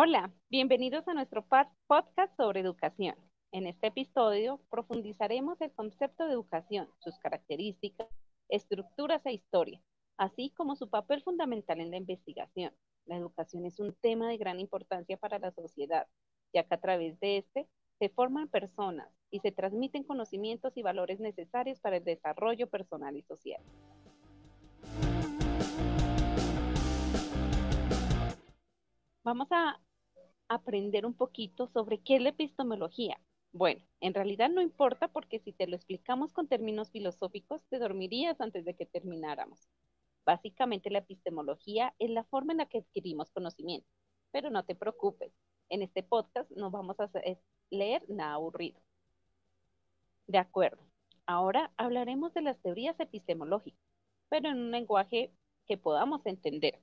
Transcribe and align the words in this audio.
Hola, 0.00 0.32
bienvenidos 0.48 1.08
a 1.08 1.12
nuestro 1.12 1.44
podcast 1.88 2.36
sobre 2.36 2.60
educación. 2.60 3.16
En 3.50 3.66
este 3.66 3.88
episodio 3.88 4.60
profundizaremos 4.70 5.60
el 5.60 5.72
concepto 5.72 6.24
de 6.24 6.34
educación, 6.34 6.88
sus 7.00 7.18
características, 7.18 8.06
estructuras 8.48 9.26
e 9.26 9.32
historia, 9.32 9.82
así 10.16 10.50
como 10.50 10.76
su 10.76 10.88
papel 10.88 11.20
fundamental 11.24 11.80
en 11.80 11.90
la 11.90 11.96
investigación. 11.96 12.72
La 13.06 13.16
educación 13.16 13.66
es 13.66 13.80
un 13.80 13.92
tema 13.92 14.28
de 14.28 14.36
gran 14.36 14.60
importancia 14.60 15.16
para 15.16 15.40
la 15.40 15.50
sociedad, 15.50 16.06
ya 16.54 16.62
que 16.62 16.74
a 16.76 16.80
través 16.80 17.18
de 17.18 17.38
este 17.38 17.66
se 17.98 18.08
forman 18.08 18.46
personas 18.46 19.08
y 19.32 19.40
se 19.40 19.50
transmiten 19.50 20.04
conocimientos 20.04 20.76
y 20.76 20.82
valores 20.82 21.18
necesarios 21.18 21.80
para 21.80 21.96
el 21.96 22.04
desarrollo 22.04 22.70
personal 22.70 23.16
y 23.16 23.22
social. 23.22 23.60
Vamos 29.24 29.48
a 29.50 29.78
aprender 30.48 31.06
un 31.06 31.14
poquito 31.14 31.66
sobre 31.66 31.98
qué 31.98 32.16
es 32.16 32.22
la 32.22 32.30
epistemología. 32.30 33.20
Bueno, 33.52 33.82
en 34.00 34.14
realidad 34.14 34.50
no 34.50 34.60
importa 34.60 35.08
porque 35.08 35.38
si 35.40 35.52
te 35.52 35.66
lo 35.66 35.76
explicamos 35.76 36.32
con 36.32 36.48
términos 36.48 36.90
filosóficos, 36.90 37.62
te 37.70 37.78
dormirías 37.78 38.40
antes 38.40 38.64
de 38.64 38.74
que 38.74 38.86
termináramos. 38.86 39.68
Básicamente 40.26 40.90
la 40.90 40.98
epistemología 40.98 41.94
es 41.98 42.10
la 42.10 42.24
forma 42.24 42.52
en 42.52 42.58
la 42.58 42.66
que 42.66 42.78
adquirimos 42.78 43.30
conocimiento, 43.30 43.88
pero 44.30 44.50
no 44.50 44.64
te 44.64 44.74
preocupes, 44.74 45.32
en 45.70 45.82
este 45.82 46.02
podcast 46.02 46.50
no 46.50 46.70
vamos 46.70 47.00
a 47.00 47.10
leer 47.70 48.04
nada 48.08 48.34
aburrido. 48.34 48.80
De 50.26 50.38
acuerdo, 50.38 50.82
ahora 51.26 51.72
hablaremos 51.78 52.34
de 52.34 52.42
las 52.42 52.60
teorías 52.60 53.00
epistemológicas, 53.00 53.80
pero 54.28 54.50
en 54.50 54.58
un 54.58 54.70
lenguaje 54.70 55.32
que 55.66 55.78
podamos 55.78 56.26
entender. 56.26 56.82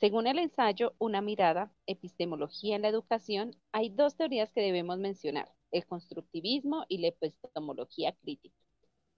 Según 0.00 0.28
el 0.28 0.38
ensayo 0.38 0.94
Una 0.98 1.20
mirada, 1.20 1.72
epistemología 1.86 2.76
en 2.76 2.82
la 2.82 2.88
educación, 2.88 3.56
hay 3.72 3.88
dos 3.88 4.16
teorías 4.16 4.52
que 4.52 4.60
debemos 4.60 4.98
mencionar, 4.98 5.52
el 5.72 5.86
constructivismo 5.86 6.84
y 6.88 6.98
la 6.98 7.08
epistemología 7.08 8.12
crítica. 8.12 8.56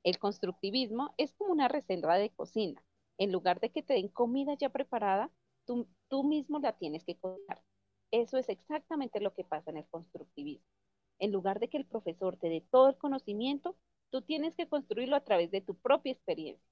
El 0.04 0.18
constructivismo 0.18 1.12
es 1.18 1.34
como 1.34 1.52
una 1.52 1.68
reserva 1.68 2.16
de 2.16 2.30
cocina. 2.30 2.82
En 3.18 3.30
lugar 3.30 3.60
de 3.60 3.70
que 3.70 3.82
te 3.82 3.92
den 3.92 4.08
comida 4.08 4.54
ya 4.54 4.70
preparada, 4.70 5.30
tú, 5.66 5.86
tú 6.08 6.24
mismo 6.24 6.58
la 6.60 6.72
tienes 6.72 7.04
que 7.04 7.18
cocinar. 7.18 7.62
Eso 8.10 8.38
es 8.38 8.48
exactamente 8.48 9.20
lo 9.20 9.34
que 9.34 9.44
pasa 9.44 9.70
en 9.70 9.76
el 9.76 9.86
constructivismo. 9.88 10.64
En 11.18 11.30
lugar 11.30 11.60
de 11.60 11.68
que 11.68 11.76
el 11.76 11.84
profesor 11.84 12.38
te 12.38 12.48
dé 12.48 12.62
todo 12.70 12.88
el 12.88 12.96
conocimiento, 12.96 13.76
tú 14.08 14.22
tienes 14.22 14.56
que 14.56 14.66
construirlo 14.66 15.16
a 15.16 15.24
través 15.24 15.50
de 15.50 15.60
tu 15.60 15.74
propia 15.74 16.12
experiencia. 16.12 16.69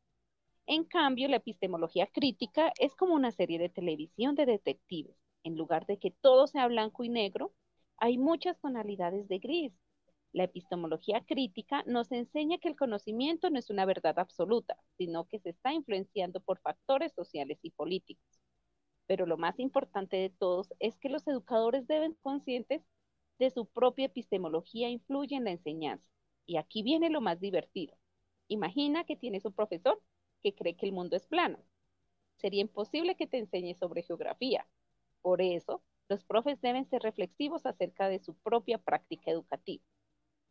En 0.71 0.85
cambio, 0.85 1.29
la 1.29 1.37
epistemología 1.37 2.07
crítica 2.09 2.75
es 2.79 2.95
como 2.95 3.15
una 3.15 3.33
serie 3.33 3.59
de 3.59 3.71
televisión 3.71 4.35
de 4.35 4.45
detectives. 4.45 5.17
En 5.43 5.57
lugar 5.57 5.87
de 5.87 5.99
que 5.99 6.11
todo 6.11 6.47
sea 6.47 6.69
blanco 6.69 7.05
y 7.05 7.09
negro, 7.09 7.55
hay 7.97 8.19
muchas 8.19 8.61
tonalidades 8.61 9.29
de 9.29 9.39
gris. 9.39 9.73
La 10.35 10.45
epistemología 10.45 11.25
crítica 11.25 11.85
nos 11.87 12.13
enseña 12.13 12.59
que 12.59 12.69
el 12.69 12.77
conocimiento 12.77 13.49
no 13.49 13.59
es 13.59 13.71
una 13.71 13.87
verdad 13.87 14.19
absoluta, 14.19 14.77
sino 14.99 15.27
que 15.27 15.39
se 15.39 15.49
está 15.49 15.73
influenciando 15.73 16.41
por 16.41 16.61
factores 16.61 17.15
sociales 17.15 17.59
y 17.63 17.71
políticos. 17.71 18.39
Pero 19.07 19.25
lo 19.25 19.39
más 19.39 19.59
importante 19.59 20.19
de 20.19 20.29
todos 20.29 20.75
es 20.81 20.99
que 20.99 21.09
los 21.09 21.27
educadores 21.27 21.87
deben 21.87 22.13
conscientes 22.21 22.83
de 23.39 23.49
su 23.49 23.65
propia 23.65 24.05
epistemología 24.05 24.91
influye 24.91 25.35
en 25.35 25.45
la 25.45 25.53
enseñanza. 25.53 26.11
Y 26.45 26.59
aquí 26.59 26.83
viene 26.83 27.09
lo 27.09 27.23
más 27.23 27.41
divertido. 27.41 27.97
Imagina 28.49 29.05
que 29.05 29.17
tienes 29.17 29.47
un 29.47 29.55
profesor 29.55 29.99
que 30.43 30.55
cree 30.55 30.77
que 30.77 30.87
el 30.87 30.93
mundo 30.93 31.17
es 31.17 31.27
plano. 31.27 31.59
Sería 32.37 32.61
imposible 32.61 33.17
que 33.17 33.27
te 33.27 33.39
enseñe 33.39 33.75
sobre 33.75 34.03
geografía. 34.03 34.67
Por 35.23 35.43
eso, 35.43 35.83
los 36.09 36.25
profes 36.25 36.61
deben 36.61 36.89
ser 36.89 37.03
reflexivos 37.03 37.67
acerca 37.67 38.09
de 38.09 38.19
su 38.19 38.35
propia 38.35 38.79
práctica 38.79 39.31
educativa. 39.31 39.85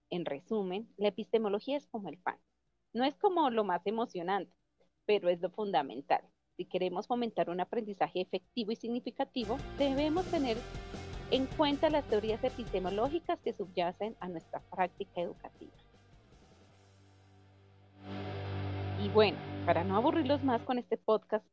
En 0.10 0.26
resumen, 0.26 0.88
la 0.98 1.10
epistemología 1.10 1.78
es 1.78 1.88
como 1.88 2.10
el 2.10 2.18
pan. 2.18 2.40
No 2.94 3.04
es 3.04 3.16
como 3.18 3.50
lo 3.50 3.64
más 3.64 3.86
emocionante, 3.86 4.54
pero 5.06 5.30
es 5.30 5.42
lo 5.42 5.50
fundamental. 5.50 6.22
Si 6.58 6.66
queremos 6.66 7.08
fomentar 7.08 7.50
un 7.50 7.60
aprendizaje 7.60 8.22
efectivo 8.22 8.72
y 8.72 8.76
significativo, 8.76 9.58
debemos 9.78 10.26
tener 10.26 10.58
en 11.32 11.46
cuenta 11.46 11.90
las 11.90 12.06
teorías 12.08 12.44
epistemológicas 12.44 13.40
que 13.42 13.54
subyacen 13.54 14.16
a 14.20 14.30
nuestra 14.30 14.60
práctica 14.72 15.22
educativa. 15.22 15.72
Y 19.04 19.10
bueno, 19.10 19.38
para 19.68 19.84
no 19.84 19.98
aburrirlos 19.98 20.46
más 20.46 20.64
con 20.64 20.78
este 20.78 20.96
podcast 20.96 21.46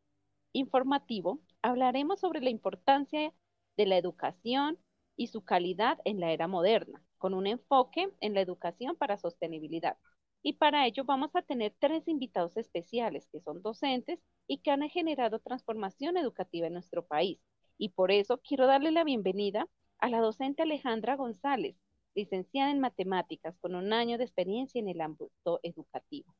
informativo, 0.52 1.40
hablaremos 1.62 2.20
sobre 2.20 2.40
la 2.40 2.48
importancia 2.48 3.34
de 3.76 3.86
la 3.86 3.96
educación 3.96 4.78
y 5.16 5.26
su 5.26 5.44
calidad 5.44 5.98
en 6.04 6.20
la 6.20 6.30
era 6.30 6.46
moderna, 6.46 7.02
con 7.18 7.34
un 7.34 7.48
enfoque 7.48 8.12
en 8.20 8.34
la 8.34 8.40
educación 8.40 8.94
para 8.94 9.16
sostenibilidad. 9.16 9.96
Y 10.44 10.52
para 10.52 10.86
ello 10.86 11.02
vamos 11.02 11.34
a 11.34 11.42
tener 11.42 11.74
tres 11.80 12.06
invitados 12.06 12.56
especiales 12.56 13.26
que 13.32 13.40
son 13.40 13.62
docentes 13.62 14.20
y 14.46 14.58
que 14.58 14.70
han 14.70 14.88
generado 14.90 15.40
transformación 15.40 16.16
educativa 16.16 16.68
en 16.68 16.74
nuestro 16.74 17.04
país. 17.04 17.40
Y 17.78 17.88
por 17.88 18.12
eso 18.12 18.40
quiero 18.46 18.68
darle 18.68 18.92
la 18.92 19.02
bienvenida 19.02 19.66
a 19.98 20.08
la 20.08 20.20
docente 20.20 20.62
Alejandra 20.62 21.16
González, 21.16 21.74
licenciada 22.14 22.70
en 22.70 22.78
matemáticas 22.78 23.58
con 23.58 23.74
un 23.74 23.92
año 23.92 24.18
de 24.18 24.24
experiencia 24.24 24.78
en 24.78 24.88
el 24.88 25.00
ámbito 25.00 25.58
educativo. 25.64 26.32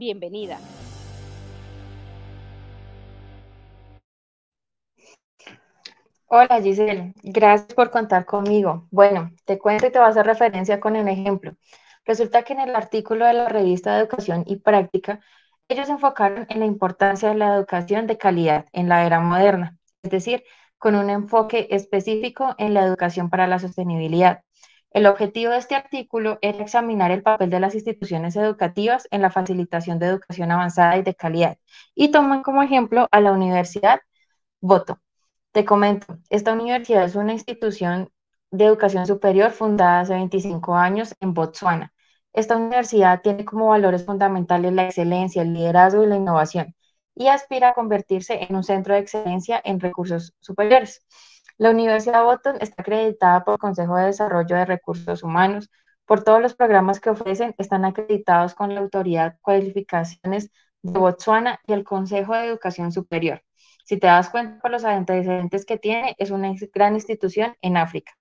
Bienvenida. 0.00 0.58
Hola 6.24 6.62
Giselle, 6.62 7.12
gracias 7.22 7.74
por 7.74 7.90
contar 7.90 8.24
conmigo. 8.24 8.88
Bueno, 8.90 9.30
te 9.44 9.58
cuento 9.58 9.86
y 9.86 9.92
te 9.92 9.98
voy 9.98 10.06
a 10.06 10.10
hacer 10.10 10.24
referencia 10.24 10.80
con 10.80 10.96
un 10.96 11.06
ejemplo. 11.06 11.52
Resulta 12.06 12.44
que 12.44 12.54
en 12.54 12.60
el 12.60 12.74
artículo 12.74 13.26
de 13.26 13.34
la 13.34 13.50
revista 13.50 13.92
de 13.92 14.00
Educación 14.00 14.44
y 14.46 14.56
Práctica, 14.56 15.20
ellos 15.68 15.90
enfocaron 15.90 16.46
en 16.48 16.60
la 16.60 16.64
importancia 16.64 17.28
de 17.28 17.34
la 17.34 17.54
educación 17.54 18.06
de 18.06 18.16
calidad 18.16 18.64
en 18.72 18.88
la 18.88 19.04
era 19.04 19.20
moderna, 19.20 19.76
es 20.02 20.10
decir, 20.10 20.44
con 20.78 20.94
un 20.94 21.10
enfoque 21.10 21.68
específico 21.72 22.54
en 22.56 22.72
la 22.72 22.86
educación 22.86 23.28
para 23.28 23.46
la 23.46 23.58
sostenibilidad. 23.58 24.44
El 24.92 25.06
objetivo 25.06 25.52
de 25.52 25.58
este 25.58 25.74
artículo 25.76 26.38
era 26.42 26.58
examinar 26.62 27.10
el 27.10 27.22
papel 27.22 27.50
de 27.50 27.60
las 27.60 27.74
instituciones 27.74 28.36
educativas 28.36 29.06
en 29.10 29.22
la 29.22 29.30
facilitación 29.30 29.98
de 29.98 30.06
educación 30.06 30.50
avanzada 30.50 30.96
y 30.96 31.02
de 31.02 31.14
calidad, 31.14 31.58
y 31.94 32.10
toman 32.10 32.42
como 32.42 32.62
ejemplo 32.62 33.08
a 33.10 33.20
la 33.20 33.32
Universidad 33.32 34.00
Voto. 34.60 35.00
Te 35.52 35.64
comento, 35.64 36.18
esta 36.28 36.52
universidad 36.52 37.04
es 37.04 37.14
una 37.16 37.32
institución 37.32 38.10
de 38.50 38.64
educación 38.66 39.06
superior 39.06 39.52
fundada 39.52 40.00
hace 40.00 40.14
25 40.14 40.74
años 40.74 41.14
en 41.20 41.34
Botswana. 41.34 41.92
Esta 42.32 42.56
universidad 42.56 43.22
tiene 43.22 43.44
como 43.44 43.68
valores 43.68 44.04
fundamentales 44.04 44.72
la 44.72 44.86
excelencia, 44.86 45.42
el 45.42 45.52
liderazgo 45.54 46.02
y 46.04 46.06
la 46.06 46.16
innovación, 46.16 46.74
y 47.14 47.28
aspira 47.28 47.70
a 47.70 47.74
convertirse 47.74 48.44
en 48.44 48.56
un 48.56 48.64
centro 48.64 48.94
de 48.94 49.00
excelencia 49.00 49.60
en 49.64 49.80
recursos 49.80 50.34
superiores. 50.40 51.04
La 51.60 51.72
Universidad 51.72 52.24
Boston 52.24 52.56
está 52.62 52.80
acreditada 52.80 53.44
por 53.44 53.52
el 53.52 53.58
Consejo 53.58 53.94
de 53.94 54.06
Desarrollo 54.06 54.56
de 54.56 54.64
Recursos 54.64 55.22
Humanos. 55.22 55.68
Por 56.06 56.24
todos 56.24 56.40
los 56.40 56.54
programas 56.54 57.00
que 57.00 57.10
ofrecen, 57.10 57.54
están 57.58 57.84
acreditados 57.84 58.54
con 58.54 58.74
la 58.74 58.80
Autoridad 58.80 59.36
Cualificaciones 59.42 60.50
de 60.80 60.98
Botswana 60.98 61.60
y 61.66 61.74
el 61.74 61.84
Consejo 61.84 62.32
de 62.32 62.46
Educación 62.46 62.92
Superior. 62.92 63.42
Si 63.84 63.98
te 63.98 64.06
das 64.06 64.30
cuenta 64.30 64.58
por 64.62 64.70
los 64.70 64.86
antecedentes 64.86 65.66
que 65.66 65.76
tiene, 65.76 66.14
es 66.16 66.30
una 66.30 66.50
gran 66.72 66.94
institución 66.94 67.54
en 67.60 67.76
África. 67.76 68.14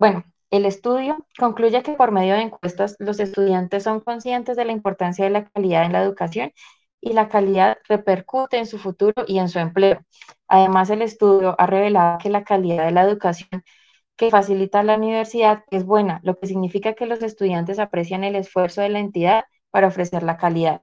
Bueno, 0.00 0.24
el 0.50 0.66
estudio 0.66 1.24
concluye 1.38 1.84
que 1.84 1.92
por 1.92 2.10
medio 2.10 2.34
de 2.34 2.40
encuestas 2.40 2.96
los 2.98 3.20
estudiantes 3.20 3.84
son 3.84 4.00
conscientes 4.00 4.56
de 4.56 4.64
la 4.64 4.72
importancia 4.72 5.24
de 5.24 5.30
la 5.30 5.44
calidad 5.44 5.84
en 5.84 5.92
la 5.92 6.02
educación 6.02 6.50
y 7.04 7.12
la 7.12 7.28
calidad 7.28 7.78
repercute 7.88 8.58
en 8.58 8.66
su 8.66 8.78
futuro 8.78 9.24
y 9.26 9.38
en 9.38 9.48
su 9.48 9.58
empleo. 9.58 10.00
Además, 10.48 10.90
el 10.90 11.02
estudio 11.02 11.54
ha 11.58 11.66
revelado 11.66 12.18
que 12.18 12.30
la 12.30 12.44
calidad 12.44 12.86
de 12.86 12.92
la 12.92 13.02
educación 13.02 13.62
que 14.16 14.30
facilita 14.30 14.82
la 14.82 14.96
universidad 14.96 15.64
es 15.70 15.84
buena, 15.84 16.20
lo 16.24 16.38
que 16.38 16.46
significa 16.46 16.94
que 16.94 17.06
los 17.06 17.22
estudiantes 17.22 17.78
aprecian 17.78 18.24
el 18.24 18.36
esfuerzo 18.36 18.80
de 18.80 18.88
la 18.88 19.00
entidad 19.00 19.44
para 19.70 19.88
ofrecer 19.88 20.22
la 20.22 20.38
calidad. 20.38 20.82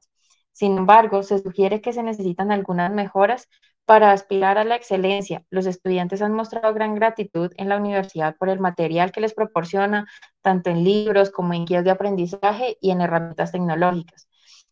Sin 0.52 0.78
embargo, 0.78 1.24
se 1.24 1.40
sugiere 1.40 1.82
que 1.82 1.94
se 1.94 2.04
necesitan 2.04 2.52
algunas 2.52 2.92
mejoras 2.92 3.48
para 3.86 4.12
aspirar 4.12 4.58
a 4.58 4.64
la 4.64 4.76
excelencia. 4.76 5.44
Los 5.50 5.66
estudiantes 5.66 6.22
han 6.22 6.34
mostrado 6.34 6.74
gran 6.74 6.94
gratitud 6.94 7.52
en 7.58 7.70
la 7.70 7.78
universidad 7.78 8.36
por 8.38 8.50
el 8.50 8.60
material 8.60 9.12
que 9.12 9.22
les 9.22 9.34
proporciona, 9.34 10.08
tanto 10.42 10.70
en 10.70 10.84
libros 10.84 11.32
como 11.32 11.54
en 11.54 11.66
guías 11.66 11.84
de 11.84 11.92
aprendizaje 11.92 12.78
y 12.80 12.92
en 12.92 13.02
herramientas 13.02 13.54
tecnológicas 13.54 14.28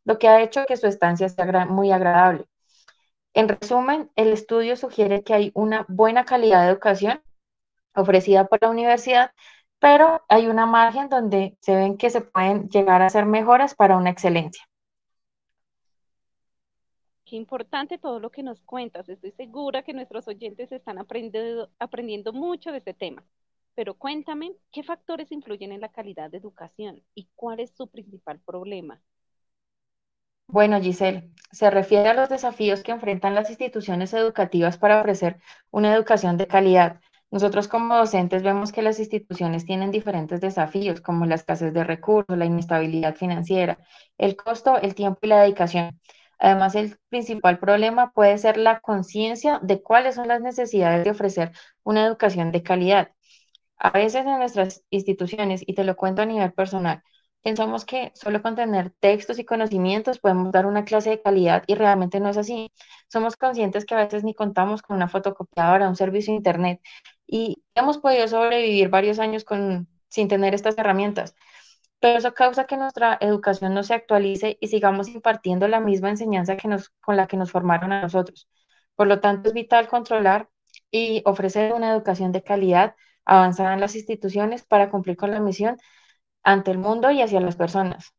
lo 0.10 0.18
que 0.18 0.28
ha 0.28 0.42
hecho 0.42 0.66
que 0.66 0.76
su 0.76 0.88
estancia 0.88 1.30
sea 1.30 1.68
muy 1.68 1.92
agradable. 1.92 2.46
En 3.36 3.48
resumen, 3.48 4.10
el 4.16 4.30
estudio 4.34 4.76
sugiere 4.76 5.24
que 5.24 5.36
hay 5.36 5.52
una 5.54 5.86
buena 5.88 6.26
calidad 6.26 6.64
de 6.64 6.72
educación 6.72 7.22
ofrecida 7.94 8.48
por 8.48 8.60
la 8.60 8.72
universidad, 8.72 9.34
pero 9.78 10.24
hay 10.28 10.48
una 10.48 10.66
margen 10.66 11.10
donde 11.10 11.60
se 11.62 11.76
ven 11.76 11.96
que 11.96 12.10
se 12.10 12.22
pueden 12.22 12.70
llegar 12.70 13.04
a 13.04 13.06
hacer 13.06 13.28
mejoras 13.28 13.76
para 13.76 13.98
una 13.98 14.10
excelencia. 14.10 14.64
Qué 17.24 17.36
importante 17.36 18.00
todo 18.00 18.20
lo 18.20 18.32
que 18.32 18.42
nos 18.42 18.64
cuentas. 18.64 19.08
Estoy 19.10 19.30
segura 19.30 19.84
que 19.84 19.94
nuestros 19.94 20.28
oyentes 20.28 20.72
están 20.72 20.98
aprendiendo, 20.98 22.34
mucho 22.34 22.72
de 22.72 22.80
este 22.80 22.96
tema. 22.96 23.24
Pero 23.76 23.94
cuéntame, 23.94 24.54
¿qué 24.72 24.82
factores 24.82 25.32
influyen 25.32 25.72
en 25.72 25.82
la 25.82 25.90
calidad 25.90 26.32
de 26.32 26.40
educación 26.40 27.04
y 27.14 27.28
cuál 27.36 27.60
es 27.60 27.70
su 27.78 27.86
principal 27.86 28.40
problema? 28.40 29.00
Bueno, 30.52 30.82
Giselle, 30.82 31.30
se 31.52 31.70
refiere 31.70 32.10
a 32.10 32.14
los 32.16 32.28
desafíos 32.30 32.82
que 32.82 32.92
enfrentan 32.92 33.36
las 33.36 33.50
instituciones 33.50 34.14
educativas 34.14 34.78
para 34.80 35.00
ofrecer 35.00 35.38
una 35.72 35.94
educación 35.94 36.38
de 36.38 36.48
calidad. 36.48 37.00
Nosotros 37.32 37.68
como 37.68 37.96
docentes 37.96 38.42
vemos 38.42 38.72
que 38.72 38.82
las 38.82 38.98
instituciones 39.00 39.66
tienen 39.66 39.92
diferentes 39.92 40.42
desafíos, 40.42 41.02
como 41.02 41.26
la 41.28 41.36
escasez 41.36 41.72
de 41.74 41.84
recursos, 41.84 42.36
la 42.36 42.46
inestabilidad 42.46 43.16
financiera, 43.16 43.78
el 44.18 44.36
costo, 44.36 44.78
el 44.82 44.96
tiempo 44.96 45.20
y 45.22 45.28
la 45.28 45.42
dedicación. 45.42 46.00
Además, 46.40 46.74
el 46.74 46.98
principal 47.10 47.60
problema 47.60 48.12
puede 48.12 48.38
ser 48.40 48.58
la 48.58 48.80
conciencia 48.80 49.60
de 49.62 49.84
cuáles 49.84 50.16
son 50.16 50.28
las 50.28 50.42
necesidades 50.42 51.04
de 51.04 51.12
ofrecer 51.12 51.52
una 51.84 52.06
educación 52.06 52.52
de 52.52 52.64
calidad. 52.64 53.12
A 53.78 53.92
veces 53.92 54.26
en 54.26 54.38
nuestras 54.40 54.84
instituciones, 54.90 55.64
y 55.66 55.74
te 55.74 55.84
lo 55.84 55.96
cuento 55.96 56.22
a 56.22 56.26
nivel 56.26 56.54
personal, 56.54 57.04
pensamos 57.42 57.86
que 57.86 58.12
solo 58.16 58.42
con 58.42 58.56
tener 58.56 58.92
textos 59.00 59.40
y 59.40 59.46
conocimientos 59.46 60.20
podemos 60.20 60.52
dar 60.52 60.66
una 60.66 60.86
clase 60.86 61.12
de 61.12 61.22
calidad 61.22 61.64
y 61.68 61.76
realmente 61.76 62.20
no 62.20 62.30
es 62.30 62.38
así. 62.38 62.72
Somos 63.08 63.38
conscientes 63.38 63.86
que 63.86 63.96
a 63.96 63.98
veces 64.06 64.24
ni 64.24 64.34
contamos 64.34 64.82
con 64.82 64.96
una 64.98 65.08
fotocopiadora, 65.08 65.90
un 65.90 65.96
servicio 65.96 66.34
de 66.34 66.38
internet 66.38 66.82
y 67.28 67.64
hemos 67.76 67.98
podido 68.00 68.28
sobrevivir 68.28 68.90
varios 68.90 69.20
años 69.20 69.44
con, 69.46 69.88
sin 70.10 70.28
tener 70.28 70.54
estas 70.54 70.78
herramientas. 70.78 71.36
Pero 72.00 72.20
eso 72.20 72.34
causa 72.34 72.66
que 72.66 72.78
nuestra 72.78 73.18
educación 73.22 73.74
no 73.74 73.84
se 73.84 73.94
actualice 73.94 74.58
y 74.62 74.68
sigamos 74.68 75.10
impartiendo 75.10 75.68
la 75.68 75.80
misma 75.82 76.10
enseñanza 76.10 76.58
que 76.58 76.68
nos, 76.68 76.90
con 77.02 77.18
la 77.18 77.28
que 77.28 77.38
nos 77.38 77.52
formaron 77.52 77.92
a 77.92 78.02
nosotros. 78.02 78.48
Por 78.96 79.08
lo 79.08 79.20
tanto, 79.20 79.50
es 79.50 79.54
vital 79.54 79.88
controlar 79.88 80.50
y 80.92 81.22
ofrecer 81.26 81.74
una 81.74 81.92
educación 81.92 82.32
de 82.32 82.44
calidad 82.44 82.96
avanzada 83.26 83.74
en 83.74 83.80
las 83.82 83.96
instituciones 83.96 84.64
para 84.66 84.90
cumplir 84.90 85.18
con 85.18 85.32
la 85.32 85.40
misión 85.40 85.78
ante 86.52 86.72
el 86.72 86.80
mundo 86.80 87.12
y 87.12 87.22
hacia 87.22 87.40
las 87.40 87.56
personas. 87.56 88.14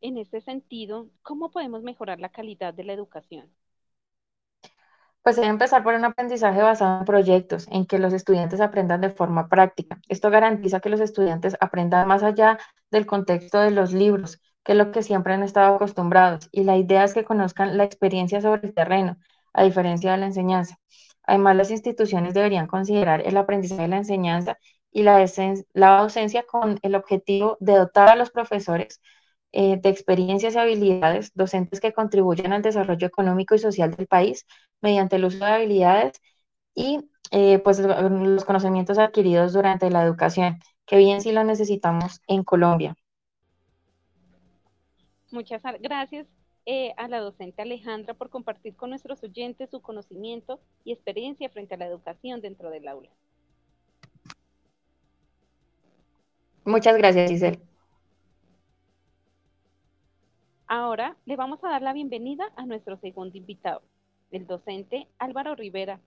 En 0.00 0.18
este 0.18 0.40
sentido, 0.40 1.08
¿cómo 1.22 1.52
podemos 1.52 1.82
mejorar 1.82 2.18
la 2.18 2.30
calidad 2.30 2.74
de 2.74 2.82
la 2.82 2.92
educación? 2.92 3.48
Pues 5.22 5.36
debe 5.36 5.46
empezar 5.46 5.84
por 5.84 5.94
un 5.94 6.04
aprendizaje 6.04 6.60
basado 6.60 6.98
en 6.98 7.04
proyectos, 7.04 7.68
en 7.70 7.86
que 7.86 8.00
los 8.00 8.12
estudiantes 8.12 8.60
aprendan 8.60 9.00
de 9.00 9.10
forma 9.10 9.48
práctica. 9.48 10.00
Esto 10.08 10.30
garantiza 10.30 10.80
que 10.80 10.88
los 10.88 10.98
estudiantes 10.98 11.56
aprendan 11.60 12.08
más 12.08 12.24
allá 12.24 12.58
del 12.90 13.06
contexto 13.06 13.60
de 13.60 13.70
los 13.70 13.92
libros, 13.92 14.40
que 14.64 14.72
es 14.72 14.78
lo 14.78 14.90
que 14.90 15.04
siempre 15.04 15.34
han 15.34 15.44
estado 15.44 15.76
acostumbrados. 15.76 16.48
Y 16.50 16.64
la 16.64 16.76
idea 16.76 17.04
es 17.04 17.14
que 17.14 17.22
conozcan 17.24 17.76
la 17.76 17.84
experiencia 17.84 18.40
sobre 18.40 18.66
el 18.66 18.74
terreno, 18.74 19.16
a 19.52 19.62
diferencia 19.62 20.10
de 20.10 20.18
la 20.18 20.26
enseñanza. 20.26 20.76
Además, 21.22 21.54
las 21.54 21.70
instituciones 21.70 22.34
deberían 22.34 22.66
considerar 22.66 23.22
el 23.24 23.36
aprendizaje 23.36 23.82
de 23.82 23.88
la 23.88 23.98
enseñanza 23.98 24.58
y 24.92 25.02
la, 25.02 25.24
la 25.74 25.98
docencia 26.02 26.44
con 26.46 26.78
el 26.82 26.94
objetivo 26.94 27.56
de 27.60 27.74
dotar 27.76 28.08
a 28.10 28.16
los 28.16 28.30
profesores 28.30 29.00
eh, 29.52 29.78
de 29.80 29.88
experiencias 29.90 30.54
y 30.54 30.58
habilidades 30.58 31.32
docentes 31.34 31.80
que 31.80 31.92
contribuyan 31.92 32.52
al 32.52 32.62
desarrollo 32.62 33.06
económico 33.06 33.54
y 33.54 33.58
social 33.58 33.94
del 33.94 34.06
país 34.06 34.46
mediante 34.80 35.16
el 35.16 35.24
uso 35.26 35.44
de 35.44 35.52
habilidades 35.52 36.20
y 36.74 37.00
eh, 37.32 37.58
pues 37.60 37.78
los 37.80 38.44
conocimientos 38.44 38.98
adquiridos 38.98 39.52
durante 39.54 39.90
la 39.90 40.02
educación, 40.04 40.58
que 40.86 40.98
bien 40.98 41.22
sí 41.22 41.32
lo 41.32 41.44
necesitamos 41.44 42.20
en 42.28 42.44
Colombia. 42.44 42.96
Muchas 45.32 45.62
gracias 45.80 46.28
eh, 46.64 46.94
a 46.96 47.08
la 47.08 47.18
docente 47.18 47.62
Alejandra 47.62 48.14
por 48.14 48.30
compartir 48.30 48.76
con 48.76 48.90
nuestros 48.90 49.22
oyentes 49.24 49.70
su 49.70 49.82
conocimiento 49.82 50.60
y 50.84 50.92
experiencia 50.92 51.48
frente 51.50 51.74
a 51.74 51.78
la 51.78 51.86
educación 51.86 52.40
dentro 52.40 52.70
del 52.70 52.86
aula. 52.86 53.10
Muchas 56.64 56.96
gracias, 56.96 57.30
Giselle. 57.30 57.60
Ahora 60.66 61.16
le 61.26 61.36
vamos 61.36 61.62
a 61.64 61.68
dar 61.68 61.82
la 61.82 61.92
bienvenida 61.92 62.44
a 62.56 62.64
nuestro 62.64 62.96
segundo 62.98 63.36
invitado, 63.36 63.82
el 64.30 64.46
docente 64.46 65.08
Álvaro 65.18 65.54
Rivera, 65.54 66.00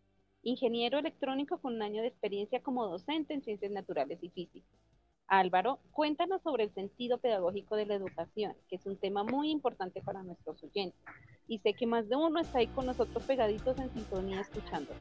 ingeniero 0.44 0.98
electrónico 0.98 1.58
con 1.58 1.76
un 1.76 1.82
año 1.82 2.02
de 2.02 2.08
experiencia 2.08 2.62
como 2.62 2.88
docente 2.88 3.34
en 3.34 3.44
ciencias 3.44 3.72
naturales 3.72 4.18
y 4.24 4.30
físicas. 4.30 4.80
Álvaro, 5.28 5.80
cuéntanos 5.92 6.42
sobre 6.42 6.64
el 6.64 6.74
sentido 6.74 7.18
pedagógico 7.18 7.76
de 7.76 7.86
la 7.86 7.96
educación, 7.96 8.56
que 8.70 8.78
es 8.78 8.86
un 8.86 8.98
tema 8.98 9.24
muy 9.24 9.52
importante 9.52 10.02
para 10.02 10.24
nuestros 10.24 10.64
oyentes. 10.64 11.00
Y 11.48 11.60
sé 11.60 11.74
que 11.74 11.88
más 11.88 12.08
de 12.08 12.16
uno 12.16 12.40
está 12.40 12.60
ahí 12.60 12.68
con 12.68 12.86
nosotros 12.86 13.24
pegaditos 13.26 13.78
en 13.80 13.92
sintonía 13.92 14.42
escuchando. 14.42 14.94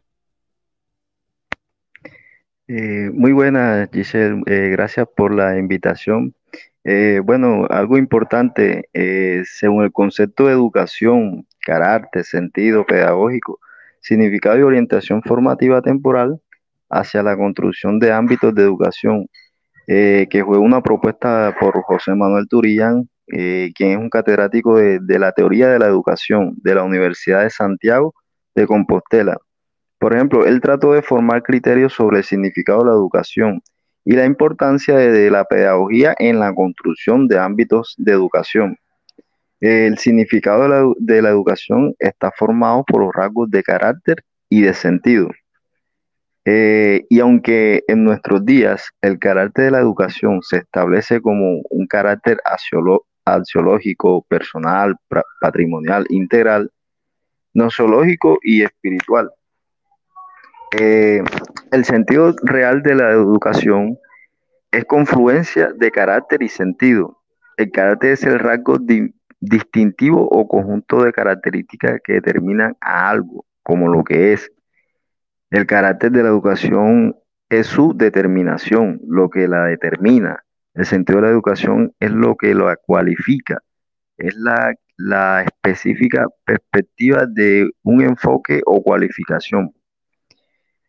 Eh, 2.68 3.10
muy 3.12 3.32
buena, 3.32 3.88
Giselle. 3.92 4.42
Eh, 4.46 4.70
gracias 4.70 5.06
por 5.14 5.34
la 5.34 5.58
invitación. 5.58 6.34
Eh, 6.84 7.20
bueno, 7.24 7.66
algo 7.70 7.98
importante, 7.98 8.88
según 9.44 9.84
el 9.84 9.92
concepto 9.92 10.46
de 10.46 10.52
educación, 10.52 11.46
carácter, 11.60 12.24
sentido 12.24 12.84
pedagógico, 12.86 13.58
significado 14.00 14.58
y 14.58 14.62
orientación 14.62 15.22
formativa 15.22 15.82
temporal 15.82 16.40
hacia 16.90 17.22
la 17.22 17.36
construcción 17.36 17.98
de 17.98 18.12
ámbitos 18.12 18.54
de 18.54 18.62
educación, 18.62 19.28
que 19.86 20.42
fue 20.46 20.58
una 20.58 20.82
propuesta 20.82 21.54
por 21.60 21.82
José 21.82 22.14
Manuel 22.14 22.48
Turillán, 22.48 23.08
quien 23.26 23.90
es 23.92 23.98
un 23.98 24.10
catedrático 24.10 24.76
de 24.76 25.18
la 25.18 25.32
teoría 25.32 25.68
de 25.68 25.78
la 25.78 25.86
educación 25.86 26.54
de 26.62 26.74
la 26.74 26.84
Universidad 26.84 27.42
de 27.42 27.50
Santiago 27.50 28.14
de 28.54 28.66
Compostela. 28.66 29.38
Por 30.04 30.14
ejemplo, 30.14 30.44
él 30.44 30.60
trató 30.60 30.92
de 30.92 31.00
formar 31.00 31.42
criterios 31.42 31.94
sobre 31.94 32.18
el 32.18 32.24
significado 32.24 32.80
de 32.80 32.90
la 32.90 32.92
educación 32.92 33.62
y 34.04 34.12
la 34.12 34.26
importancia 34.26 34.96
de, 34.96 35.30
la 35.30 35.46
pedagogía 35.46 36.14
en 36.18 36.38
la 36.38 36.54
construcción 36.54 37.26
de 37.26 37.38
ámbitos 37.38 37.94
de 37.96 38.12
educación. 38.12 38.76
El 39.60 39.96
significado 39.96 40.94
de 40.98 41.22
la, 41.22 41.30
educación 41.30 41.94
está 41.98 42.30
formado 42.36 42.84
por 42.86 43.00
los 43.00 43.14
rasgos 43.14 43.50
de 43.50 43.62
carácter 43.62 44.22
y 44.50 44.60
de 44.60 44.74
sentido. 44.74 45.30
Eh, 46.44 47.06
y 47.08 47.20
aunque 47.20 47.82
en 47.88 48.04
nuestros 48.04 48.44
días 48.44 48.90
el 49.00 49.18
carácter 49.18 49.64
de 49.64 49.70
la 49.70 49.80
educación 49.80 50.42
se 50.42 50.58
establece 50.58 51.22
como 51.22 51.62
un 51.70 51.86
carácter 51.86 52.42
axiológico, 53.24 54.22
personal, 54.28 54.96
patrimonial, 55.40 56.04
integral, 56.10 56.70
nosológico 57.54 58.38
y 58.42 58.64
espiritual, 58.64 59.30
eh, 60.80 61.22
el 61.70 61.84
sentido 61.84 62.34
real 62.42 62.82
de 62.82 62.94
la 62.94 63.10
educación 63.10 63.98
es 64.72 64.84
confluencia 64.84 65.72
de 65.72 65.90
carácter 65.90 66.42
y 66.42 66.48
sentido. 66.48 67.20
El 67.56 67.70
carácter 67.70 68.12
es 68.12 68.24
el 68.24 68.38
rasgo 68.40 68.78
distintivo 69.40 70.28
o 70.28 70.48
conjunto 70.48 71.04
de 71.04 71.12
características 71.12 72.00
que 72.02 72.14
determinan 72.14 72.76
a 72.80 73.08
algo 73.08 73.44
como 73.62 73.88
lo 73.88 74.02
que 74.02 74.32
es. 74.32 74.50
El 75.50 75.66
carácter 75.66 76.10
de 76.10 76.24
la 76.24 76.30
educación 76.30 77.16
es 77.48 77.68
su 77.68 77.94
determinación, 77.96 79.00
lo 79.06 79.30
que 79.30 79.46
la 79.46 79.66
determina. 79.66 80.44
El 80.74 80.86
sentido 80.86 81.20
de 81.20 81.26
la 81.26 81.32
educación 81.32 81.94
es 82.00 82.10
lo 82.10 82.36
que 82.36 82.52
lo 82.52 82.74
cualifica, 82.84 83.62
es 84.16 84.34
la, 84.34 84.74
la 84.96 85.44
específica 85.44 86.26
perspectiva 86.44 87.26
de 87.26 87.70
un 87.84 88.02
enfoque 88.02 88.60
o 88.66 88.82
cualificación. 88.82 89.72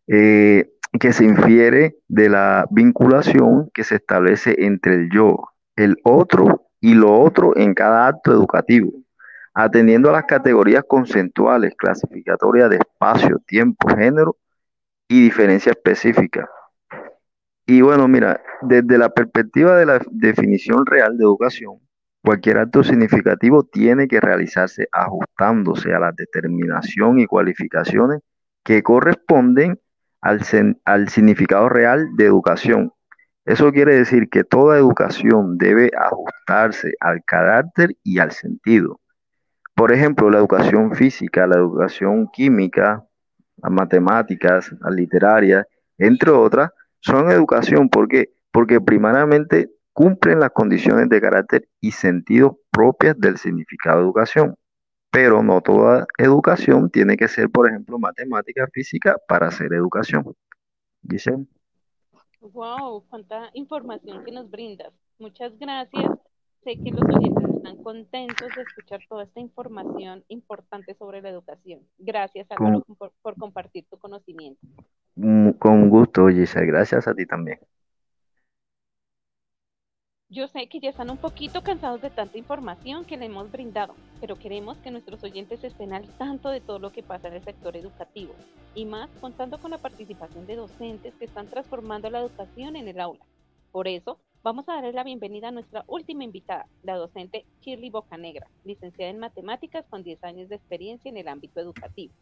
Eh, 0.07 0.69
que 0.99 1.13
se 1.13 1.25
infiere 1.25 1.97
de 2.07 2.29
la 2.29 2.67
vinculación 2.71 3.69
que 3.73 3.83
se 3.83 3.95
establece 3.95 4.55
entre 4.65 4.95
el 4.95 5.09
yo, 5.11 5.49
el 5.75 5.97
otro 6.03 6.67
y 6.79 6.93
lo 6.93 7.19
otro 7.19 7.55
en 7.57 7.73
cada 7.73 8.07
acto 8.07 8.31
educativo, 8.31 8.91
atendiendo 9.53 10.09
a 10.09 10.13
las 10.13 10.25
categorías 10.25 10.83
conceptuales, 10.87 11.75
clasificatorias 11.75 12.69
de 12.69 12.77
espacio, 12.77 13.41
tiempo, 13.45 13.89
género 13.89 14.37
y 15.07 15.23
diferencia 15.23 15.71
específica. 15.71 16.49
Y 17.65 17.81
bueno, 17.81 18.07
mira, 18.07 18.41
desde 18.61 18.97
la 18.97 19.09
perspectiva 19.09 19.75
de 19.75 19.87
la 19.87 19.99
definición 20.11 20.85
real 20.85 21.17
de 21.17 21.23
educación, 21.23 21.79
cualquier 22.23 22.59
acto 22.59 22.83
significativo 22.83 23.63
tiene 23.63 24.07
que 24.07 24.21
realizarse 24.21 24.87
ajustándose 24.91 25.93
a 25.93 25.99
la 25.99 26.11
determinación 26.11 27.19
y 27.19 27.25
cualificaciones 27.25 28.21
que 28.63 28.83
corresponden 28.83 29.79
al, 30.25 31.09
significado 31.09 31.69
real 31.69 32.15
de 32.15 32.25
educación. 32.25 32.91
Eso 33.45 33.71
quiere 33.71 33.95
decir 33.95 34.27
que 34.29 34.43
toda 34.43 34.77
educación 34.77 35.57
debe 35.59 35.91
ajustarse 35.95 36.93
al 36.99 37.23
carácter 37.23 37.95
y 38.03 38.17
al 38.17 38.31
sentido. 38.31 38.99
Por 39.75 39.91
ejemplo, 39.91 40.31
la 40.31 40.39
educación 40.39 40.95
física, 40.95 41.45
la 41.45 41.57
educación 41.57 42.27
química, 42.33 43.05
las 43.57 43.71
matemáticas, 43.71 44.71
las 44.81 44.95
literarias, 44.95 45.65
entre 45.99 46.31
otras, 46.31 46.71
son 47.01 47.29
educación. 47.29 47.89
¿Por 47.89 48.07
qué? 48.07 48.31
Porque 48.51 48.81
primariamente 48.81 49.69
cumplen 49.93 50.39
las 50.39 50.51
condiciones 50.51 51.07
de 51.07 51.21
carácter 51.21 51.67
y 51.79 51.91
sentido 51.91 52.57
propias 52.71 53.19
del 53.19 53.37
significado 53.37 53.99
de 53.99 54.05
educación. 54.05 54.55
Pero 55.15 55.41
no 55.41 55.61
toda 55.61 56.05
educación 56.17 56.89
tiene 56.89 57.15
que 57.15 57.29
ser, 57.29 57.49
por 57.49 57.69
ejemplo, 57.69 57.97
matemática, 57.97 58.67
física 58.73 59.15
para 59.29 59.47
hacer 59.47 59.71
educación. 59.71 60.35
Giselle. 61.09 61.45
Wow, 62.41 63.05
cuánta 63.09 63.49
información 63.53 64.25
que 64.25 64.33
nos 64.33 64.51
brindas. 64.51 64.91
Muchas 65.17 65.57
gracias. 65.57 66.11
Sé 66.65 66.75
que 66.83 66.91
los 66.91 67.01
oyentes 67.03 67.49
están 67.55 67.81
contentos 67.81 68.49
de 68.57 68.63
escuchar 68.63 68.99
toda 69.07 69.23
esta 69.23 69.39
información 69.39 70.25
importante 70.27 70.93
sobre 70.95 71.21
la 71.21 71.29
educación. 71.29 71.79
Gracias, 71.97 72.47
Álvaro, 72.51 72.81
por, 72.81 73.13
por 73.21 73.37
compartir 73.37 73.85
tu 73.89 73.97
conocimiento. 73.97 74.59
Mm, 75.15 75.51
con 75.51 75.89
gusto, 75.89 76.27
Giselle. 76.27 76.65
Gracias 76.65 77.07
a 77.07 77.15
ti 77.15 77.25
también. 77.25 77.59
Yo 80.35 80.49
sé 80.49 80.67
que 80.67 80.81
ya 80.81 80.89
están 80.89 81.09
un 81.09 81.15
poquito 81.15 81.63
cansados 81.63 82.01
de 82.01 82.09
tanta 82.09 82.37
información 82.37 83.05
que 83.05 83.15
le 83.15 83.27
hemos 83.27 83.49
brindado, 83.49 83.95
pero 84.19 84.37
queremos 84.37 84.77
que 84.79 84.91
nuestros 84.91 85.23
oyentes 85.23 85.63
estén 85.63 85.93
al 85.93 86.05
tanto 86.17 86.49
de 86.49 86.59
todo 86.59 86.77
lo 86.77 86.91
que 86.91 87.03
pasa 87.03 87.29
en 87.29 87.35
el 87.35 87.43
sector 87.45 87.77
educativo, 87.77 88.35
y 88.73 88.83
más 88.83 89.09
contando 89.21 89.57
con 89.59 89.71
la 89.71 89.77
participación 89.77 90.45
de 90.45 90.57
docentes 90.57 91.15
que 91.15 91.23
están 91.23 91.47
transformando 91.47 92.09
la 92.09 92.19
educación 92.19 92.75
en 92.75 92.89
el 92.89 92.99
aula. 92.99 93.25
Por 93.71 93.87
eso, 93.87 94.19
vamos 94.43 94.67
a 94.67 94.73
darle 94.73 94.91
la 94.91 95.05
bienvenida 95.05 95.47
a 95.47 95.51
nuestra 95.51 95.85
última 95.87 96.25
invitada, 96.25 96.67
la 96.83 96.97
docente 96.97 97.45
Shirley 97.61 97.89
Bocanegra, 97.89 98.49
licenciada 98.65 99.11
en 99.11 99.19
matemáticas 99.19 99.85
con 99.89 100.03
10 100.03 100.21
años 100.25 100.49
de 100.49 100.55
experiencia 100.55 101.07
en 101.07 101.15
el 101.15 101.29
ámbito 101.29 101.61
educativo. 101.61 102.13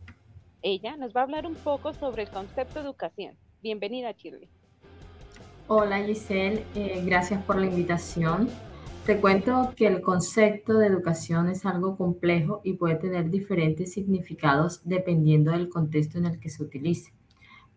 Ella 0.62 0.98
nos 0.98 1.16
va 1.16 1.22
a 1.22 1.24
hablar 1.24 1.48
un 1.48 1.56
poco 1.56 1.94
sobre 1.94 2.22
el 2.22 2.30
concepto 2.30 2.76
de 2.76 2.86
educación. 2.86 3.36
Bienvenida, 3.64 4.12
Shirley. 4.12 4.50
Hola 5.68 6.04
Giselle, 6.04 6.66
eh, 6.76 7.02
gracias 7.06 7.42
por 7.44 7.56
la 7.58 7.68
invitación. 7.68 8.50
Te 9.06 9.22
cuento 9.22 9.72
que 9.78 9.88
el 9.88 10.02
concepto 10.02 10.78
de 10.78 10.88
educación 10.88 11.48
es 11.48 11.66
algo 11.66 11.96
complejo 11.96 12.60
y 12.66 12.74
puede 12.74 12.96
tener 12.96 13.30
diferentes 13.30 13.94
significados 13.94 14.82
dependiendo 14.84 15.52
del 15.52 15.70
contexto 15.70 16.18
en 16.18 16.26
el 16.26 16.42
que 16.42 16.50
se 16.50 16.64
utilice. 16.64 17.14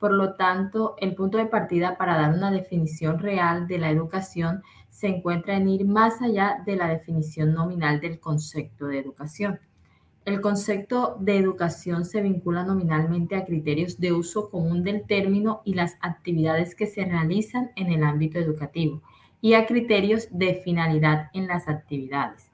Por 0.01 0.13
lo 0.13 0.35
tanto, 0.35 0.97
el 0.99 1.15
punto 1.15 1.39
de 1.39 1.47
partida 1.47 1.97
para 1.97 2.17
dar 2.17 2.35
una 2.35 2.51
definición 2.51 3.21
real 3.21 3.69
de 3.69 3.79
la 3.79 3.91
educación 3.91 4.63
se 4.91 5.07
encuentra 5.07 5.57
en 5.57 5.69
ir 5.69 5.87
más 5.87 6.21
allá 6.21 6.65
de 6.67 6.75
la 6.75 6.89
definición 6.89 7.55
nominal 7.55 8.01
del 8.01 8.19
concepto 8.19 8.89
de 8.89 8.99
educación. 8.99 9.61
El 10.27 10.41
concepto 10.41 11.17
de 11.21 11.39
educación 11.39 12.05
se 12.05 12.21
vincula 12.21 12.65
nominalmente 12.65 13.37
a 13.37 13.45
criterios 13.45 14.01
de 14.01 14.13
uso 14.13 14.51
común 14.51 14.83
del 14.83 15.07
término 15.07 15.63
y 15.65 15.75
las 15.75 15.97
actividades 16.01 16.75
que 16.75 16.89
se 16.89 17.05
realizan 17.05 17.71
en 17.77 17.93
el 17.93 18.03
ámbito 18.03 18.41
educativo 18.41 19.03
y 19.41 19.55
a 19.55 19.67
criterios 19.67 20.27
de 20.33 20.57
finalidad 20.57 21.31
en 21.33 21.47
las 21.47 21.69
actividades. 21.69 22.51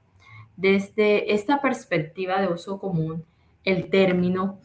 Desde 0.58 1.32
esta 1.32 1.62
perspectiva 1.62 2.42
de 2.42 2.48
uso 2.48 2.78
común, 2.78 3.24
el 3.64 3.88
término, 3.88 4.58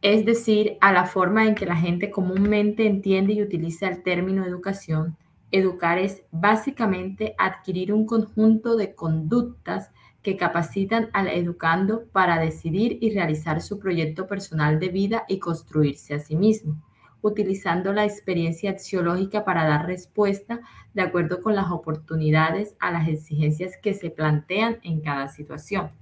es 0.00 0.24
decir, 0.24 0.78
a 0.80 0.92
la 0.92 1.06
forma 1.06 1.48
en 1.48 1.56
que 1.56 1.66
la 1.66 1.74
gente 1.74 2.12
comúnmente 2.12 2.86
entiende 2.86 3.32
y 3.32 3.42
utiliza 3.42 3.88
el 3.88 4.04
término 4.04 4.46
educación, 4.46 5.16
educar 5.50 5.98
es 5.98 6.22
básicamente 6.30 7.34
adquirir 7.38 7.92
un 7.92 8.06
conjunto 8.06 8.76
de 8.76 8.94
conductas 8.94 9.90
que 10.26 10.36
capacitan 10.36 11.08
al 11.12 11.28
educando 11.28 12.06
para 12.10 12.40
decidir 12.40 12.98
y 13.00 13.14
realizar 13.14 13.62
su 13.62 13.78
proyecto 13.78 14.26
personal 14.26 14.80
de 14.80 14.88
vida 14.88 15.24
y 15.28 15.38
construirse 15.38 16.14
a 16.14 16.18
sí 16.18 16.34
mismo, 16.34 16.82
utilizando 17.22 17.92
la 17.92 18.04
experiencia 18.04 18.72
axiológica 18.72 19.44
para 19.44 19.68
dar 19.68 19.86
respuesta 19.86 20.62
de 20.94 21.02
acuerdo 21.02 21.40
con 21.40 21.54
las 21.54 21.70
oportunidades 21.70 22.74
a 22.80 22.90
las 22.90 23.06
exigencias 23.06 23.74
que 23.80 23.94
se 23.94 24.10
plantean 24.10 24.78
en 24.82 25.00
cada 25.00 25.28
situación. 25.28 25.92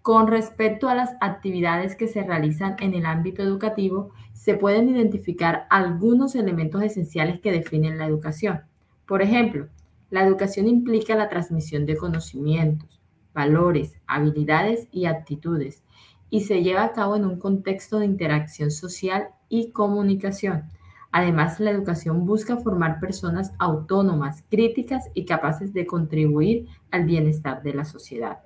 Con 0.00 0.26
respecto 0.26 0.88
a 0.88 0.94
las 0.94 1.14
actividades 1.20 1.96
que 1.96 2.08
se 2.08 2.22
realizan 2.22 2.76
en 2.80 2.94
el 2.94 3.04
ámbito 3.04 3.42
educativo, 3.42 4.12
se 4.32 4.54
pueden 4.54 4.88
identificar 4.88 5.66
algunos 5.68 6.34
elementos 6.34 6.82
esenciales 6.82 7.40
que 7.40 7.52
definen 7.52 7.98
la 7.98 8.06
educación. 8.06 8.62
Por 9.06 9.20
ejemplo, 9.20 9.68
la 10.08 10.24
educación 10.24 10.66
implica 10.66 11.14
la 11.14 11.28
transmisión 11.28 11.84
de 11.84 11.98
conocimientos, 11.98 13.03
valores, 13.34 13.98
habilidades 14.06 14.88
y 14.90 15.06
actitudes, 15.06 15.82
y 16.30 16.40
se 16.42 16.62
lleva 16.62 16.84
a 16.84 16.92
cabo 16.92 17.16
en 17.16 17.24
un 17.26 17.38
contexto 17.38 17.98
de 17.98 18.06
interacción 18.06 18.70
social 18.70 19.28
y 19.48 19.70
comunicación. 19.70 20.64
Además, 21.12 21.60
la 21.60 21.70
educación 21.70 22.26
busca 22.26 22.56
formar 22.56 22.98
personas 22.98 23.52
autónomas, 23.58 24.42
críticas 24.50 25.10
y 25.14 25.26
capaces 25.26 25.72
de 25.72 25.86
contribuir 25.86 26.66
al 26.90 27.04
bienestar 27.04 27.62
de 27.62 27.74
la 27.74 27.84
sociedad. 27.84 28.38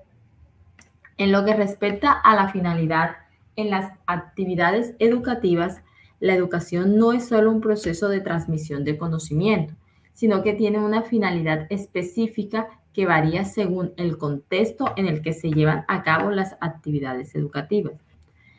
En 1.17 1.33
lo 1.33 1.45
que 1.45 1.55
respecta 1.55 2.13
a 2.13 2.35
la 2.35 2.49
finalidad, 2.49 3.17
en 3.57 3.71
las 3.71 3.91
actividades 4.07 4.95
educativas, 4.99 5.83
la 6.21 6.35
educación 6.35 6.99
no 6.99 7.13
es 7.13 7.27
solo 7.27 7.51
un 7.51 7.61
proceso 7.61 8.09
de 8.09 8.21
transmisión 8.21 8.85
de 8.85 8.99
conocimiento, 8.99 9.75
sino 10.19 10.43
que 10.43 10.53
tiene 10.53 10.81
una 10.81 11.03
finalidad 11.03 11.69
específica 11.71 12.67
que 12.93 13.07
varía 13.07 13.45
según 13.45 13.93
el 13.97 14.19
contexto 14.19 14.93
en 14.97 15.07
el 15.07 15.23
que 15.23 15.33
se 15.33 15.53
llevan 15.53 15.85
a 15.87 16.03
cabo 16.03 16.33
las 16.33 16.57
actividades 16.61 17.37
educativas. 17.37 17.93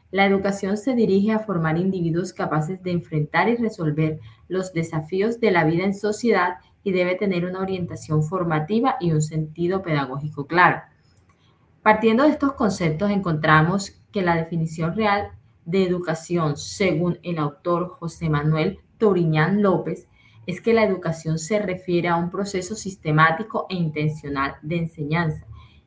La 0.10 0.25
educación 0.25 0.78
se 0.78 0.96
dirige 0.96 1.34
a 1.34 1.39
formar 1.39 1.78
individuos 1.78 2.32
capaces 2.32 2.82
de 2.82 2.92
enfrentar 2.92 3.50
y 3.50 3.58
resolver 3.58 4.22
los 4.48 4.72
desafíos 4.72 5.42
de 5.42 5.51
la 5.51 5.66
vida 5.66 5.84
en 5.84 5.94
sociedad 5.94 6.60
y 6.82 6.94
debe 6.94 7.16
tener 7.16 7.44
una 7.46 7.60
orientación 7.60 8.24
formativa 8.24 8.96
y 9.01 9.12
un 9.12 9.22
sentido 9.22 9.82
pedagógico 9.82 10.48
claro. 10.48 10.82
Partiendo 11.84 12.24
de 12.24 12.30
estos 12.30 12.54
conceptos 12.54 13.12
encontramos 13.12 14.01
que 14.13 14.22
la 14.22 14.38
definición 14.38 14.96
real 14.96 15.32
de 15.66 15.84
educación, 15.84 16.56
según 16.56 17.20
el 17.22 17.38
autor 17.38 17.89
José 17.89 18.30
Manuel 18.30 18.80
Toriñán 18.98 19.62
López, 19.62 20.08
es 20.50 20.62
que 20.62 20.74
la 20.74 20.84
educación 20.84 21.38
se 21.38 21.60
refiere 21.60 22.08
a 22.08 22.15
un 22.15 22.32
proceso 22.32 22.74
sistemático 22.74 23.68
e 23.70 23.75
intencional 23.75 24.56
de 24.63 24.77
enseñanza 24.77 25.46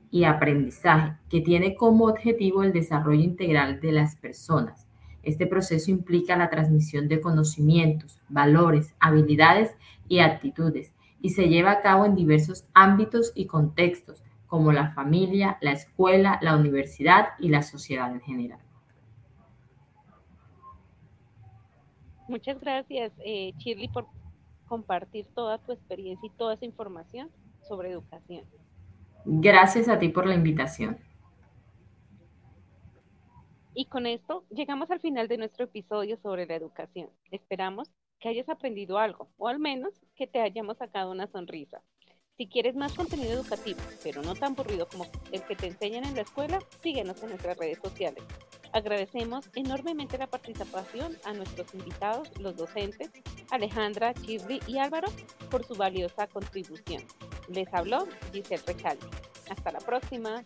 y 0.09 0.23
aprendizaje 0.23 1.17
que 1.29 1.41
tiene 1.41 1.75
como 1.75 2.05
objetivo 2.05 2.63
el 2.63 2.73
desarrollo 2.73 3.25
integral 3.25 3.81
de 3.81 3.91
las 3.91 4.15
personas. 4.15 4.87
Este 5.25 5.49
proceso 5.49 5.91
implica 5.91 6.37
la 6.37 6.49
transmisión 6.49 7.09
de 7.09 7.21
conocimientos, 7.21 8.21
valores, 8.29 8.95
habilidades 9.01 9.75
y 10.07 10.21
actitudes 10.21 10.93
y 11.21 11.31
se 11.31 11.49
lleva 11.49 11.73
a 11.73 11.81
cabo 11.81 12.07
en 12.07 12.15
diversos 12.15 12.65
ámbitos 12.73 13.33
y 13.35 13.47
contextos, 13.47 14.23
como 14.47 14.71
la 14.71 14.93
familia, 14.93 15.59
la 15.61 15.73
escuela, 15.73 16.39
la 16.41 16.57
universidad 16.57 17.31
y 17.41 17.49
la 17.49 17.63
sociedad 17.63 18.13
en 18.13 18.21
general. 18.21 18.61
Muchas 22.29 22.61
gracias, 22.61 23.13
eh, 23.25 23.53
Shirley, 23.59 23.89
por 23.89 24.07
compartir 24.73 25.27
toda 25.35 25.59
tu 25.59 25.73
experiencia 25.73 26.27
y 26.27 26.31
toda 26.31 26.55
esa 26.55 26.65
información 26.65 27.31
sobre 27.69 27.91
educación. 27.91 28.47
Gracias 29.27 29.87
a 29.87 29.99
ti 29.99 30.09
por 30.09 30.25
la 30.25 30.35
invitación. 30.35 30.97
Y 33.75 33.85
con 33.85 34.07
esto 34.07 34.47
llegamos 34.49 34.91
al 34.91 35.01
final 35.01 35.29
de 35.29 35.37
nuestro 35.37 35.67
episodio 35.67 36.17
sobre 36.23 36.47
la 36.47 36.55
educación. 36.55 37.11
Esperamos 37.31 37.91
que 38.19 38.31
hayas 38.31 38.49
aprendido 38.49 38.97
algo, 38.97 39.29
o 39.37 39.47
al 39.47 39.59
menos 39.59 39.93
que 40.17 40.27
te 40.27 40.41
hayamos 40.41 40.79
sacado 40.79 41.13
una 41.13 41.27
sonrisa. 41.27 41.83
Si 42.39 42.49
quieres 42.49 42.75
más 42.75 42.95
contenido 42.95 43.35
educativo, 43.35 43.81
pero 44.03 44.23
no 44.23 44.35
tan 44.35 44.53
aburrido 44.53 44.89
como 44.89 45.05
el 45.33 45.43
que 45.43 45.55
te 45.55 45.67
enseñan 45.67 46.05
en 46.05 46.15
la 46.15 46.23
escuela, 46.23 46.61
síguenos 46.83 47.23
en 47.23 47.29
nuestras 47.29 47.59
redes 47.59 47.79
sociales. 47.85 48.25
Agradecemos 48.73 49.51
enormemente 49.55 50.17
la 50.17 50.27
participación 50.27 51.17
a 51.25 51.33
nuestros 51.33 51.75
invitados, 51.75 52.29
los 52.39 52.57
docentes, 52.57 53.11
Alejandra, 53.51 54.15
Chirri 54.15 54.61
y 54.67 54.79
Álvaro, 54.79 55.09
por 55.51 55.65
su 55.65 55.75
valiosa 55.75 56.27
contribución. 56.27 57.03
Les 57.49 57.73
habló 57.75 58.09
Giselle 58.33 58.63
Recalde. 58.67 59.07
Hasta 59.51 59.73
la 59.73 59.81
próxima. 59.81 60.43